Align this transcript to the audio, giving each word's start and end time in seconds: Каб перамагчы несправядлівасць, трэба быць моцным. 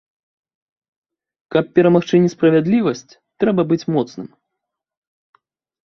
Каб 1.57 1.65
перамагчы 1.79 2.15
несправядлівасць, 2.25 3.07
трэба 3.45 3.61
быць 3.71 3.85
моцным. 3.97 4.27